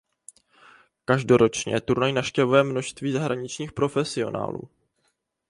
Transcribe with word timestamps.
Každoročně 1.05 1.81
turnaj 1.81 2.13
navštěvuje 2.13 2.63
množství 2.63 3.11
zahraničních 3.11 3.71
profesionálů. 3.71 4.61